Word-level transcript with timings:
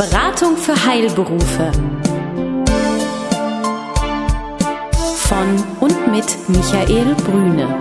Beratung 0.00 0.56
für 0.56 0.86
Heilberufe. 0.86 1.72
Von 5.16 5.62
und 5.80 6.10
mit 6.10 6.24
Michael 6.48 7.14
Brüne. 7.16 7.78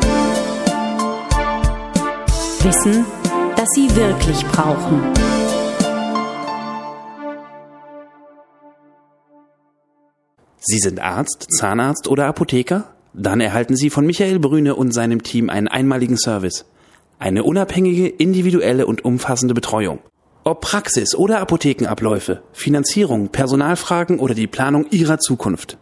Wissen, 2.61 3.05
das 3.55 3.69
Sie 3.73 3.95
wirklich 3.95 4.45
brauchen. 4.47 5.01
Sie 10.59 10.79
sind 10.79 10.99
Arzt, 10.99 11.47
Zahnarzt 11.57 12.09
oder 12.09 12.25
Apotheker? 12.25 12.93
Dann 13.13 13.39
erhalten 13.39 13.77
Sie 13.77 13.89
von 13.89 14.05
Michael 14.05 14.39
Brüne 14.39 14.75
und 14.75 14.91
seinem 14.91 15.23
Team 15.23 15.49
einen 15.49 15.69
einmaligen 15.69 16.17
Service. 16.17 16.65
Eine 17.17 17.45
unabhängige, 17.45 18.09
individuelle 18.09 18.87
und 18.87 19.05
umfassende 19.05 19.53
Betreuung. 19.53 19.99
Ob 20.49 20.61
Praxis 20.61 21.13
oder 21.13 21.41
Apothekenabläufe, 21.41 22.41
Finanzierung, 22.53 23.29
Personalfragen 23.29 24.17
oder 24.17 24.33
die 24.33 24.47
Planung 24.47 24.87
Ihrer 24.89 25.19
Zukunft. 25.19 25.77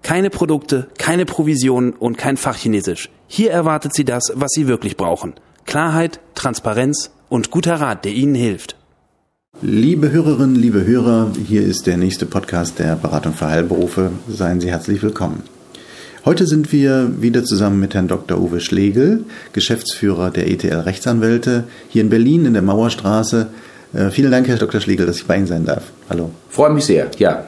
Keine 0.00 0.30
Produkte, 0.30 0.88
keine 0.96 1.26
Provisionen 1.26 1.92
und 1.92 2.16
kein 2.16 2.38
Fachchinesisch. 2.38 3.10
Hier 3.26 3.50
erwartet 3.50 3.92
Sie 3.94 4.06
das, 4.06 4.32
was 4.34 4.52
Sie 4.54 4.66
wirklich 4.66 4.96
brauchen. 4.96 5.34
Klarheit, 5.66 6.20
Transparenz 6.34 7.10
und 7.28 7.50
guter 7.50 7.82
Rat, 7.82 8.06
der 8.06 8.12
Ihnen 8.12 8.34
hilft. 8.34 8.76
Liebe 9.60 10.10
Hörerinnen, 10.10 10.56
liebe 10.56 10.86
Hörer, 10.86 11.30
hier 11.46 11.62
ist 11.62 11.86
der 11.86 11.98
nächste 11.98 12.24
Podcast 12.24 12.78
der 12.78 12.96
Beratung 12.96 13.34
für 13.34 13.48
Heilberufe. 13.48 14.10
Seien 14.26 14.62
Sie 14.62 14.70
herzlich 14.70 15.02
willkommen. 15.02 15.42
Heute 16.24 16.46
sind 16.46 16.72
wir 16.72 17.20
wieder 17.20 17.44
zusammen 17.44 17.78
mit 17.78 17.92
Herrn 17.92 18.08
Dr. 18.08 18.40
Uwe 18.40 18.60
Schlegel, 18.60 19.24
Geschäftsführer 19.52 20.30
der 20.30 20.50
ETL 20.50 20.78
Rechtsanwälte, 20.78 21.64
hier 21.90 22.00
in 22.00 22.08
Berlin 22.08 22.46
in 22.46 22.54
der 22.54 22.62
Mauerstraße. 22.62 23.48
Äh, 23.92 24.10
vielen 24.10 24.30
Dank, 24.30 24.48
Herr 24.48 24.56
Dr. 24.56 24.80
Schlegel, 24.80 25.06
dass 25.06 25.16
ich 25.16 25.26
bei 25.26 25.36
Ihnen 25.36 25.46
sein 25.46 25.64
darf. 25.64 25.84
Hallo. 26.08 26.30
Freue 26.48 26.70
mich 26.70 26.84
sehr, 26.84 27.10
ja. 27.18 27.46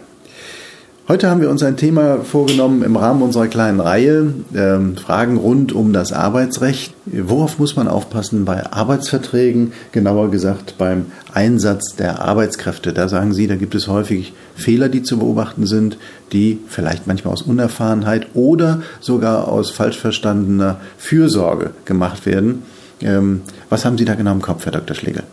Heute 1.07 1.29
haben 1.29 1.43
wir 1.43 1.51
uns 1.51 1.63
ein 1.63 1.77
Thema 1.77 2.21
vorgenommen 2.25 2.83
im 2.83 2.97
Rahmen 2.97 3.21
unserer 3.21 3.47
kleinen 3.47 3.81
Reihe, 3.81 4.33
ähm, 4.55 4.97
Fragen 4.97 5.37
rund 5.37 5.71
um 5.75 5.93
das 5.93 6.15
Arbeitsrecht. 6.15 6.95
Worauf 7.05 7.59
muss 7.59 7.77
man 7.77 7.89
aufpassen 7.89 8.47
bei 8.47 8.73
Arbeitsverträgen, 8.73 9.75
genauer 9.93 10.31
gesagt 10.31 10.77
beim 10.79 11.07
Einsatz 11.35 11.95
der 11.97 12.23
Arbeitskräfte? 12.23 12.95
Da 12.95 13.09
sagen 13.09 13.35
Sie, 13.35 13.47
da 13.47 13.57
gibt 13.57 13.75
es 13.75 13.87
häufig 13.87 14.33
Fehler, 14.55 14.89
die 14.89 15.03
zu 15.03 15.19
beobachten 15.19 15.67
sind, 15.67 15.99
die 16.33 16.59
vielleicht 16.69 17.07
manchmal 17.07 17.35
aus 17.35 17.43
Unerfahrenheit 17.43 18.29
oder 18.33 18.81
sogar 19.01 19.49
aus 19.49 19.71
falsch 19.71 19.99
verstandener 19.99 20.81
Fürsorge 20.97 21.73
gemacht 21.85 22.25
werden. 22.25 22.63
Ähm, 23.03 23.43
was 23.69 23.85
haben 23.85 23.99
Sie 23.99 24.07
da 24.07 24.15
genau 24.15 24.33
im 24.33 24.41
Kopf, 24.41 24.65
Herr 24.65 24.73
Dr. 24.73 24.97
Schlegel? 24.97 25.25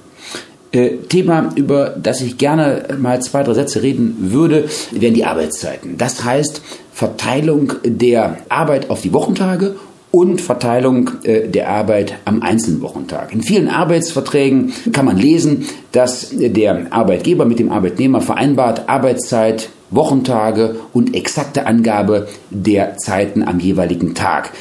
Äh, 0.72 0.98
Thema, 1.10 1.50
über 1.56 1.96
das 2.02 2.22
ich 2.22 2.38
gerne 2.38 2.86
mal 2.98 3.22
zwei, 3.22 3.44
drei 3.44 3.54
Sätze 3.54 3.84
reden 3.84 4.16
würde, 4.32 4.70
wären 4.92 5.14
die 5.14 5.26
Arbeitszeiten. 5.26 5.98
Das 5.98 6.24
heißt 6.24 6.62
Verteilung 6.94 7.74
der 7.84 8.38
Arbeit 8.48 8.90
auf 8.90 9.02
die 9.02 9.12
Wochentage 9.12 9.76
und 10.12 10.42
Verteilung 10.42 11.10
äh, 11.24 11.48
der 11.48 11.70
Arbeit 11.70 12.16
am 12.26 12.42
einzelnen 12.42 12.82
Wochentag. 12.82 13.34
In 13.34 13.42
vielen 13.42 13.68
Arbeitsverträgen 13.68 14.74
kann 14.92 15.06
man 15.06 15.18
lesen, 15.18 15.66
dass 15.92 16.30
der 16.32 16.88
Arbeitgeber 16.92 17.46
mit 17.46 17.60
dem 17.60 17.72
Arbeitnehmer 17.72 18.22
vereinbart, 18.22 18.88
Arbeitszeit, 18.88 19.70
Wochentage 19.92 20.78
und 20.94 21.16
exakte 21.16 21.68
Angabe 21.68 22.28
der 22.50 22.98
Zeiten 22.98 23.44
am 23.44 23.60
jeweiligen 23.60 24.16
Tag. 24.16 24.52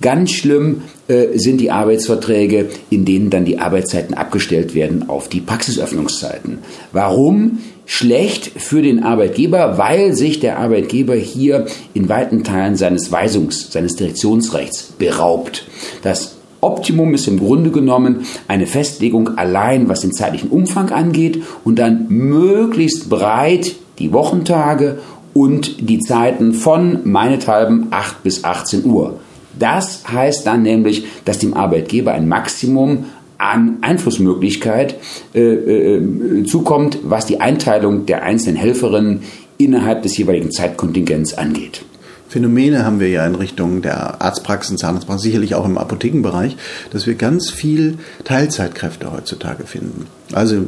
Ganz 0.00 0.32
schlimm 0.32 0.82
äh, 1.08 1.38
sind 1.38 1.60
die 1.60 1.70
Arbeitsverträge, 1.70 2.70
in 2.90 3.04
denen 3.04 3.30
dann 3.30 3.44
die 3.44 3.58
Arbeitszeiten 3.58 4.14
abgestellt 4.14 4.74
werden 4.74 5.08
auf 5.08 5.28
die 5.28 5.40
Praxisöffnungszeiten. 5.40 6.58
Warum? 6.92 7.58
Schlecht 7.84 8.52
für 8.56 8.82
den 8.82 9.02
Arbeitgeber, 9.02 9.76
weil 9.76 10.14
sich 10.14 10.38
der 10.38 10.58
Arbeitgeber 10.58 11.16
hier 11.16 11.66
in 11.92 12.08
weiten 12.08 12.44
Teilen 12.44 12.76
seines 12.76 13.12
Weisungs-, 13.12 13.72
seines 13.72 13.96
Direktionsrechts 13.96 14.94
beraubt. 14.96 15.66
Das 16.02 16.36
Optimum 16.60 17.14
ist 17.14 17.26
im 17.26 17.38
Grunde 17.38 17.70
genommen 17.70 18.26
eine 18.46 18.66
Festlegung 18.66 19.36
allein, 19.38 19.88
was 19.88 20.00
den 20.00 20.12
zeitlichen 20.12 20.50
Umfang 20.50 20.90
angeht 20.90 21.42
und 21.64 21.78
dann 21.78 22.06
möglichst 22.08 23.08
breit 23.08 23.74
die 24.00 24.12
Wochentage 24.12 24.98
und 25.32 25.88
die 25.88 26.00
Zeiten 26.00 26.54
von 26.54 27.00
meinethalben 27.04 27.88
8 27.90 28.22
bis 28.22 28.44
18 28.44 28.84
Uhr. 28.84 29.20
Das 29.58 30.04
heißt 30.10 30.46
dann 30.46 30.62
nämlich, 30.62 31.04
dass 31.24 31.38
dem 31.38 31.54
Arbeitgeber 31.54 32.12
ein 32.12 32.28
Maximum 32.28 33.04
an 33.38 33.78
Einflussmöglichkeit 33.80 34.96
äh, 35.34 35.40
äh, 35.40 36.44
zukommt, 36.44 36.98
was 37.04 37.26
die 37.26 37.40
Einteilung 37.40 38.06
der 38.06 38.22
einzelnen 38.22 38.56
Helferinnen 38.56 39.22
innerhalb 39.56 40.02
des 40.02 40.16
jeweiligen 40.16 40.50
Zeitkontingents 40.50 41.34
angeht. 41.34 41.82
Phänomene 42.28 42.84
haben 42.84 43.00
wir 43.00 43.08
ja 43.08 43.26
in 43.26 43.34
Richtung 43.34 43.82
der 43.82 44.22
Arztpraxen, 44.22 44.78
Zahnarztpraxen, 44.78 45.22
sicherlich 45.22 45.56
auch 45.56 45.64
im 45.64 45.78
Apothekenbereich, 45.78 46.56
dass 46.92 47.06
wir 47.06 47.14
ganz 47.14 47.50
viel 47.50 47.98
Teilzeitkräfte 48.24 49.10
heutzutage 49.10 49.64
finden. 49.64 50.06
Also 50.32 50.66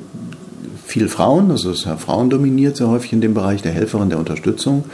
viel 0.87 1.09
Frauen, 1.09 1.49
das 1.49 1.65
ist 1.65 1.85
ja 1.85 1.97
Frauen 1.97 2.31
dominiert 2.31 2.77
sehr 2.77 2.89
häufig 2.89 3.13
in 3.13 3.21
dem 3.21 3.35
Bereich 3.35 3.63
der 3.63 3.73
Helferin, 3.73 4.11
der 4.11 4.19
Unterstützung 4.19 4.85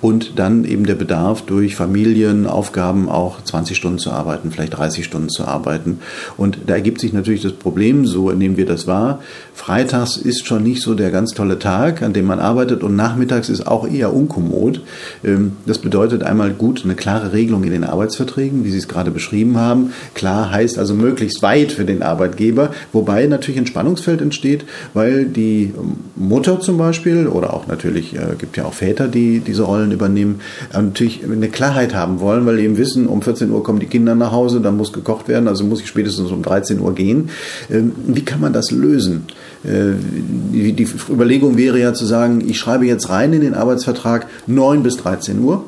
und 0.00 0.38
dann 0.38 0.64
eben 0.64 0.86
der 0.86 0.94
Bedarf 0.94 1.42
durch 1.42 1.76
Familienaufgaben 1.76 3.08
auch 3.08 3.42
20 3.42 3.76
Stunden 3.76 3.98
zu 3.98 4.10
arbeiten, 4.10 4.50
vielleicht 4.50 4.76
30 4.76 5.04
Stunden 5.04 5.28
zu 5.28 5.44
arbeiten. 5.44 5.98
Und 6.36 6.58
da 6.66 6.74
ergibt 6.74 7.00
sich 7.00 7.12
natürlich 7.12 7.42
das 7.42 7.52
Problem, 7.52 8.06
so 8.06 8.30
nehmen 8.30 8.56
wir 8.56 8.66
das 8.66 8.86
wahr, 8.86 9.20
freitags 9.54 10.16
ist 10.16 10.46
schon 10.46 10.62
nicht 10.62 10.82
so 10.82 10.94
der 10.94 11.10
ganz 11.10 11.32
tolle 11.32 11.58
Tag, 11.58 12.02
an 12.02 12.12
dem 12.12 12.26
man 12.26 12.38
arbeitet 12.38 12.82
und 12.82 12.96
nachmittags 12.96 13.48
ist 13.48 13.66
auch 13.66 13.88
eher 13.88 14.14
unkommod. 14.14 14.80
Ähm, 15.24 15.52
das 15.66 15.78
bedeutet 15.78 16.22
einmal 16.22 16.50
gut 16.50 16.82
eine 16.84 16.94
klare 16.94 17.32
Regelung 17.32 17.64
in 17.64 17.70
den 17.70 17.84
Arbeitsverträgen, 17.84 18.64
wie 18.64 18.70
Sie 18.70 18.78
es 18.78 18.88
gerade 18.88 19.10
beschrieben 19.10 19.56
haben. 19.56 19.92
Klar 20.14 20.50
heißt 20.50 20.78
also 20.78 20.94
möglichst 20.94 21.42
weit 21.42 21.72
für 21.72 21.84
den 21.84 22.02
Arbeitgeber, 22.02 22.70
wobei 22.92 23.26
natürlich 23.26 23.58
ein 23.58 23.66
Spannungsfeld 23.66 24.20
entsteht, 24.20 24.64
weil 24.94 25.17
die 25.24 25.72
Mutter 26.16 26.60
zum 26.60 26.78
Beispiel 26.78 27.26
oder 27.26 27.54
auch 27.54 27.66
natürlich 27.66 28.14
äh, 28.14 28.34
gibt 28.38 28.56
ja 28.56 28.64
auch 28.64 28.74
Väter, 28.74 29.08
die 29.08 29.40
diese 29.40 29.62
Rollen 29.62 29.92
übernehmen, 29.92 30.40
äh, 30.72 30.80
natürlich 30.80 31.22
eine 31.24 31.48
Klarheit 31.48 31.94
haben 31.94 32.20
wollen, 32.20 32.46
weil 32.46 32.58
eben 32.58 32.76
wissen, 32.78 33.06
um 33.06 33.22
14 33.22 33.50
Uhr 33.50 33.62
kommen 33.62 33.80
die 33.80 33.86
Kinder 33.86 34.14
nach 34.14 34.32
Hause, 34.32 34.60
dann 34.60 34.76
muss 34.76 34.92
gekocht 34.92 35.28
werden, 35.28 35.48
also 35.48 35.64
muss 35.64 35.80
ich 35.80 35.86
spätestens 35.86 36.30
um 36.30 36.42
13 36.42 36.80
Uhr 36.80 36.94
gehen. 36.94 37.30
Ähm, 37.70 37.92
wie 38.06 38.24
kann 38.24 38.40
man 38.40 38.52
das 38.52 38.70
lösen? 38.70 39.24
Äh, 39.64 39.92
die, 40.52 40.72
die 40.72 40.86
Überlegung 41.10 41.56
wäre 41.56 41.78
ja 41.78 41.94
zu 41.94 42.06
sagen, 42.06 42.42
ich 42.46 42.58
schreibe 42.58 42.86
jetzt 42.86 43.08
rein 43.08 43.32
in 43.32 43.40
den 43.40 43.54
Arbeitsvertrag 43.54 44.26
9 44.46 44.82
bis 44.82 44.96
13 44.98 45.40
Uhr 45.40 45.64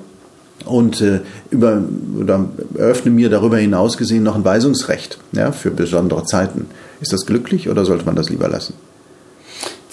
und 0.65 1.00
äh, 1.00 1.21
über, 1.50 1.83
oder 2.19 2.49
eröffne 2.77 3.10
mir 3.10 3.31
darüber 3.31 3.59
hinaus 3.59 3.97
gesehen 3.97 4.22
noch 4.22 4.37
ein 4.37 4.44
Weisungsrecht 4.44 5.19
ja, 5.33 5.53
für 5.53 5.71
besondere 5.71 6.25
Zeiten. 6.25 6.66
Ist 7.00 7.12
das 7.12 7.27
glücklich 7.27 7.69
oder 7.69 7.84
sollte 7.84 8.05
man 8.05 8.16
das 8.16 8.28
lieber 8.28 8.49
lassen? 8.49 8.75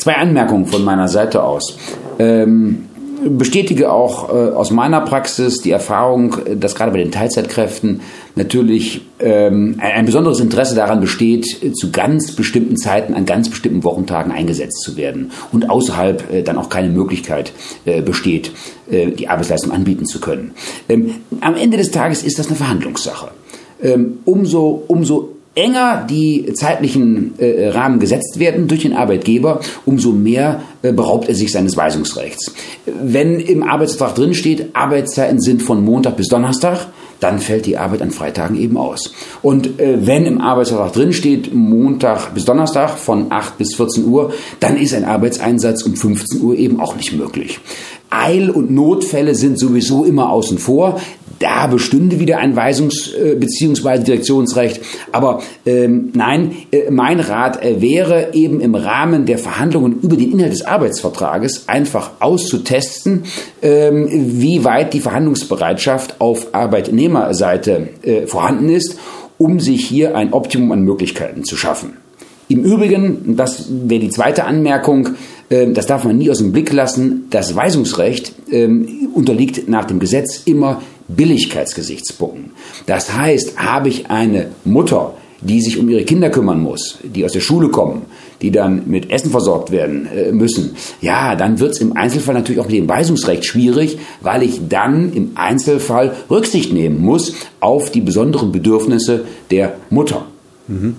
Zwei 0.07 0.19
Anmerkungen 0.19 0.67
von 0.67 0.85
meiner 0.85 1.09
Seite 1.09 1.43
aus. 1.43 1.77
Ähm, 2.17 2.85
bestätige 3.25 3.91
auch 3.91 4.29
äh, 4.29 4.51
aus 4.53 4.71
meiner 4.71 5.01
Praxis 5.01 5.57
die 5.57 5.71
Erfahrung, 5.71 6.37
dass 6.55 6.75
gerade 6.75 6.93
bei 6.93 6.99
den 6.99 7.11
Teilzeitkräften 7.11 7.99
natürlich 8.35 9.01
ähm, 9.19 9.75
ein, 9.79 10.05
besonderes 10.05 10.39
Interesse 10.39 10.75
daran 10.75 11.01
besteht, 11.01 11.75
zu 11.75 11.91
ganz 11.91 12.31
bestimmten 12.31 12.77
Zeiten 12.77 13.15
an 13.15 13.25
ganz 13.25 13.49
bestimmten 13.49 13.83
Wochentagen 13.83 14.31
eingesetzt 14.31 14.79
zu 14.81 14.95
werden 14.95 15.31
und 15.51 15.69
außerhalb 15.69 16.31
äh, 16.31 16.41
dann 16.41 16.57
auch 16.57 16.69
keine 16.69 16.87
Möglichkeit 16.87 17.51
äh, 17.83 18.01
besteht, 18.01 18.53
äh, 18.89 19.07
die 19.07 19.27
Arbeitsleistung 19.27 19.73
anbieten 19.73 20.05
zu 20.05 20.21
können. 20.21 20.53
Ähm, 20.87 21.15
am 21.41 21.55
Ende 21.55 21.75
des 21.75 21.91
Tages 21.91 22.23
ist 22.23 22.39
das 22.39 22.47
eine 22.47 22.55
Verhandlungssache. 22.55 23.31
Ähm, 23.83 24.19
umso, 24.23 24.85
umso 24.87 25.36
enger 25.57 26.05
die 26.07 26.53
zeitlichen 26.53 27.33
äh, 27.39 27.69
Rahmen 27.69 27.99
gesetzt 27.99 28.37
werden 28.37 28.67
durch 28.67 28.83
den 28.83 28.93
Arbeitgeber, 28.93 29.59
umso 29.85 30.11
mehr 30.11 30.61
äh, 30.83 30.93
beraubt 30.93 31.27
er 31.27 31.35
sich 31.35 31.51
seines 31.51 31.75
Weisungsrechts. 31.75 32.53
Wenn 32.85 33.39
im 33.39 33.63
Arbeitsvertrag 33.63 34.15
drin 34.15 34.35
steht, 34.35 34.75
Arbeitszeiten 34.75 35.41
sind 35.41 35.63
von 35.63 35.83
Montag 35.83 36.15
bis 36.15 36.27
Donnerstag, 36.27 36.87
dann 37.19 37.39
fällt 37.39 37.65
die 37.65 37.77
Arbeit 37.77 38.03
an 38.03 38.11
Freitagen 38.11 38.55
eben 38.55 38.77
aus. 38.77 39.11
Und 39.41 39.79
äh, 39.79 39.97
wenn 40.05 40.27
im 40.27 40.39
Arbeitsvertrag 40.39 40.93
drin 40.93 41.11
steht, 41.11 41.51
Montag 41.51 42.35
bis 42.35 42.45
Donnerstag 42.45 42.99
von 42.99 43.31
8 43.31 43.57
bis 43.57 43.73
14 43.75 44.05
Uhr, 44.05 44.33
dann 44.59 44.77
ist 44.77 44.93
ein 44.93 45.05
Arbeitseinsatz 45.05 45.81
um 45.81 45.95
15 45.95 46.39
Uhr 46.41 46.55
eben 46.55 46.79
auch 46.79 46.95
nicht 46.95 47.13
möglich. 47.13 47.59
Eil- 48.11 48.51
und 48.51 48.69
Notfälle 48.69 49.33
sind 49.33 49.59
sowieso 49.59 50.05
immer 50.05 50.29
außen 50.29 50.59
vor 50.59 51.01
da 51.39 51.67
bestünde 51.67 52.19
wieder 52.19 52.37
ein 52.37 52.55
Weisungs- 52.55 53.13
äh, 53.15 53.35
bzw. 53.35 54.03
Direktionsrecht. 54.03 54.81
Aber 55.11 55.41
ähm, 55.65 56.11
nein, 56.13 56.53
äh, 56.71 56.89
mein 56.89 57.19
Rat 57.19 57.63
äh, 57.63 57.81
wäre 57.81 58.33
eben 58.33 58.61
im 58.61 58.75
Rahmen 58.75 59.25
der 59.25 59.37
Verhandlungen 59.37 59.99
über 60.01 60.15
den 60.15 60.31
Inhalt 60.31 60.53
des 60.53 60.63
Arbeitsvertrages 60.63 61.67
einfach 61.67 62.11
auszutesten, 62.19 63.23
ähm, 63.61 64.07
wie 64.09 64.63
weit 64.63 64.93
die 64.93 64.99
Verhandlungsbereitschaft 64.99 66.19
auf 66.19 66.53
Arbeitnehmerseite 66.53 67.89
äh, 68.03 68.27
vorhanden 68.27 68.69
ist, 68.69 68.97
um 69.37 69.59
sich 69.59 69.85
hier 69.85 70.15
ein 70.15 70.33
Optimum 70.33 70.71
an 70.71 70.81
Möglichkeiten 70.81 71.43
zu 71.43 71.55
schaffen. 71.55 71.93
Im 72.49 72.63
Übrigen, 72.63 73.35
das 73.35 73.65
wäre 73.69 73.99
die 73.99 74.09
zweite 74.09 74.45
Anmerkung, 74.45 75.09
ähm, 75.49 75.73
das 75.73 75.85
darf 75.85 76.05
man 76.05 76.17
nie 76.17 76.29
aus 76.29 76.37
dem 76.37 76.51
Blick 76.51 76.71
lassen, 76.71 77.27
das 77.29 77.55
Weisungsrecht 77.55 78.33
ähm, 78.51 79.09
unterliegt 79.13 79.67
nach 79.67 79.85
dem 79.85 79.99
Gesetz 79.99 80.43
immer 80.45 80.81
Billigkeitsgesichtspunkten. 81.07 82.51
Das 82.85 83.13
heißt, 83.13 83.57
habe 83.57 83.89
ich 83.89 84.09
eine 84.09 84.47
Mutter, 84.65 85.13
die 85.41 85.61
sich 85.61 85.77
um 85.77 85.87
ihre 85.89 86.03
Kinder 86.03 86.29
kümmern 86.29 86.61
muss, 86.61 86.97
die 87.03 87.23
aus 87.23 87.31
der 87.31 87.41
Schule 87.41 87.69
kommen, 87.69 88.03
die 88.41 88.51
dann 88.51 88.83
mit 88.87 89.11
Essen 89.11 89.31
versorgt 89.31 89.71
werden 89.71 90.07
äh, 90.07 90.31
müssen, 90.31 90.75
ja, 91.01 91.35
dann 91.35 91.59
wird 91.59 91.73
es 91.73 91.81
im 91.81 91.95
Einzelfall 91.95 92.33
natürlich 92.33 92.59
auch 92.59 92.65
mit 92.65 92.75
dem 92.75 92.89
Weisungsrecht 92.89 93.45
schwierig, 93.45 93.99
weil 94.21 94.43
ich 94.43 94.61
dann 94.67 95.13
im 95.13 95.31
Einzelfall 95.35 96.15
Rücksicht 96.29 96.73
nehmen 96.73 97.01
muss 97.01 97.33
auf 97.59 97.91
die 97.91 98.01
besonderen 98.01 98.51
Bedürfnisse 98.51 99.25
der 99.51 99.75
Mutter. 99.89 100.25
Mhm. 100.67 100.95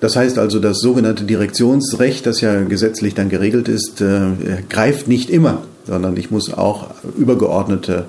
Das 0.00 0.14
heißt 0.14 0.38
also, 0.38 0.60
das 0.60 0.78
sogenannte 0.78 1.24
Direktionsrecht, 1.24 2.24
das 2.26 2.40
ja 2.40 2.62
gesetzlich 2.62 3.14
dann 3.14 3.28
geregelt 3.28 3.68
ist, 3.68 4.00
äh, 4.00 4.62
greift 4.68 5.08
nicht 5.08 5.28
immer, 5.28 5.62
sondern 5.86 6.16
ich 6.16 6.30
muss 6.30 6.52
auch 6.52 6.88
übergeordnete 7.16 8.04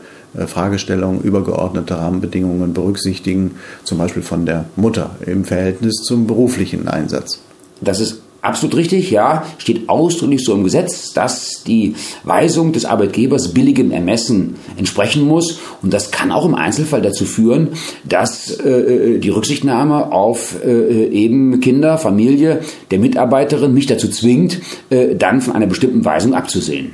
Fragestellungen, 0.47 1.21
übergeordnete 1.21 1.97
Rahmenbedingungen 1.97 2.73
berücksichtigen, 2.73 3.55
zum 3.83 3.97
Beispiel 3.97 4.21
von 4.23 4.45
der 4.45 4.65
Mutter 4.75 5.11
im 5.25 5.45
Verhältnis 5.45 5.95
zum 6.03 6.27
beruflichen 6.27 6.87
Einsatz. 6.87 7.39
Das 7.81 7.99
ist 7.99 8.21
Absolut 8.41 8.77
richtig, 8.77 9.11
ja, 9.11 9.43
steht 9.57 9.89
ausdrücklich 9.89 10.45
so 10.45 10.53
im 10.53 10.63
Gesetz, 10.63 11.11
dass 11.11 11.63
die 11.67 11.95
Weisung 12.23 12.71
des 12.71 12.85
Arbeitgebers 12.85 13.53
billigem 13.53 13.91
Ermessen 13.91 14.55
entsprechen 14.77 15.27
muss. 15.27 15.59
Und 15.81 15.93
das 15.93 16.11
kann 16.11 16.31
auch 16.31 16.45
im 16.45 16.55
Einzelfall 16.55 17.01
dazu 17.01 17.25
führen, 17.25 17.69
dass 18.05 18.49
äh, 18.51 18.69
äh 18.69 19.19
die 19.19 19.29
Rücksichtnahme 19.29 20.13
auf 20.13 20.55
äh, 20.63 21.07
eben 21.07 21.59
Kinder, 21.59 21.97
Familie 21.97 22.61
der 22.91 22.99
Mitarbeiterin 22.99 23.73
mich 23.73 23.87
dazu 23.87 24.07
zwingt, 24.07 24.61
äh, 24.89 25.15
dann 25.15 25.41
von 25.41 25.53
einer 25.53 25.67
bestimmten 25.67 26.05
Weisung 26.05 26.33
abzusehen. 26.33 26.93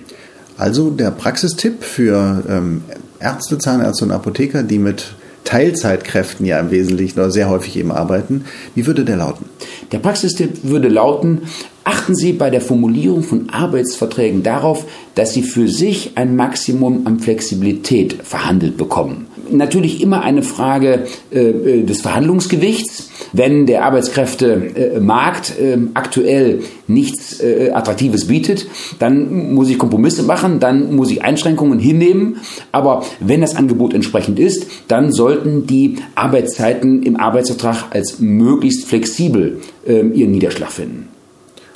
Also 0.58 0.90
der 0.90 1.12
Praxistipp 1.12 1.84
für 1.84 2.44
ähm, 2.50 2.82
Ärzte, 3.20 3.58
Zahnärzte 3.58 4.06
und 4.06 4.12
Apotheker, 4.12 4.64
die 4.64 4.80
mit 4.80 5.16
Teilzeitkräften 5.46 6.46
ja 6.46 6.60
im 6.60 6.72
Wesentlichen 6.72 7.20
oder 7.20 7.32
sehr 7.32 7.50
häufig 7.50 7.78
eben 7.78 7.92
arbeiten. 7.92 8.46
Wie 8.74 8.86
würde 8.88 9.06
der 9.06 9.18
lauten? 9.18 9.46
Der 9.92 10.00
Praxistipp 10.00 10.64
würde 10.64 10.90
lauten, 10.90 11.44
achten 11.84 12.16
Sie 12.16 12.34
bei 12.34 12.50
der 12.50 12.62
Formulierung 12.62 13.24
von 13.24 13.50
Arbeitsverträgen 13.52 14.44
darauf, 14.44 14.86
dass 15.14 15.34
Sie 15.34 15.44
für 15.44 15.68
sich 15.68 16.14
ein 16.16 16.36
Maximum 16.36 17.06
an 17.06 17.20
Flexibilität 17.20 18.18
verhandelt 18.24 18.76
bekommen. 18.76 19.28
Natürlich 19.52 20.02
immer 20.02 20.24
eine 20.24 20.42
Frage 20.42 21.06
äh, 21.32 21.50
äh 21.50 21.84
des 21.84 22.02
Verhandlungsgewichts. 22.02 23.10
Wenn 23.36 23.66
der 23.66 23.84
Arbeitskräftemarkt 23.84 25.60
äh, 25.60 25.78
aktuell 25.94 26.62
nichts 26.88 27.42
äh, 27.42 27.72
Attraktives 27.72 28.28
bietet, 28.28 28.68
dann 29.00 29.54
muss 29.54 29.70
ich 29.70 29.78
Kompromisse 29.78 30.24
machen, 30.24 30.60
dann 30.60 30.96
muss 30.96 31.12
ich 31.12 31.24
Einschränkungen 31.24 31.80
hinnehmen. 31.80 32.38
Aber 32.72 33.04
wenn 33.20 33.42
das 33.42 33.56
Angebot 33.56 33.94
entsprechend 33.94 34.40
ist, 34.40 34.68
dann 34.88 35.12
sollten 35.12 35.68
die 35.68 35.98
Arbeitszeiten 36.16 37.04
im 37.04 37.18
Arbeitsvertrag 37.18 37.88
als 37.90 38.20
möglichst 38.20 38.88
flexibel 38.88 39.60
äh, 39.86 40.02
ihren 40.02 40.32
Niederschlag 40.32 40.72
finden. 40.72 41.15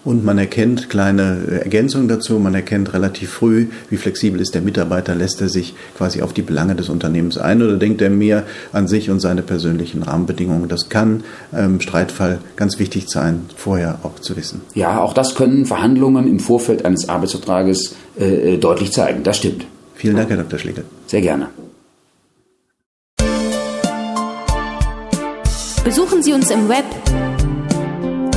Und 0.05 0.23
man 0.23 0.37
erkennt 0.37 0.89
kleine 0.89 1.61
Ergänzungen 1.63 2.07
dazu, 2.07 2.39
man 2.39 2.55
erkennt 2.55 2.93
relativ 2.93 3.31
früh, 3.31 3.67
wie 3.89 3.97
flexibel 3.97 4.39
ist 4.39 4.55
der 4.55 4.61
Mitarbeiter, 4.61 5.13
lässt 5.13 5.41
er 5.41 5.49
sich 5.49 5.75
quasi 5.97 6.21
auf 6.21 6.31
die 6.31 6.41
Belange 6.41 6.75
des 6.75 6.89
Unternehmens 6.89 7.37
ein 7.37 7.61
oder 7.61 7.77
denkt 7.77 8.01
er 8.01 8.09
mehr 8.09 8.43
an 8.71 8.87
sich 8.87 9.09
und 9.09 9.19
seine 9.19 9.41
persönlichen 9.41 10.03
Rahmenbedingungen. 10.03 10.69
Das 10.69 10.89
kann 10.89 11.23
im 11.51 11.59
ähm, 11.59 11.81
Streitfall 11.81 12.39
ganz 12.55 12.79
wichtig 12.79 13.09
sein, 13.09 13.41
vorher 13.55 13.99
auch 14.03 14.19
zu 14.19 14.37
wissen. 14.37 14.61
Ja, 14.73 15.01
auch 15.01 15.13
das 15.13 15.35
können 15.35 15.65
Verhandlungen 15.65 16.27
im 16.27 16.39
Vorfeld 16.39 16.85
eines 16.85 17.09
Arbeitsvertrages 17.09 17.95
äh, 18.17 18.53
äh 18.53 18.57
deutlich 18.57 18.91
zeigen. 18.91 19.23
Das 19.23 19.37
stimmt. 19.37 19.65
Vielen 19.95 20.15
Dank, 20.15 20.29
Herr 20.29 20.37
Dr. 20.37 20.59
Schlegel. 20.59 20.85
Sehr 21.07 21.21
gerne. 21.21 21.49
Besuchen 25.83 26.21
Sie 26.21 26.33
uns 26.33 26.51
im 26.51 26.69
Web 26.69 26.85